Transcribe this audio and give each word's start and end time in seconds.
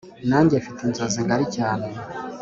nange 0.29 0.55
mfite 0.61 0.79
inzozi 0.87 1.19
ngari 1.25 1.45
cyane, 1.55 1.87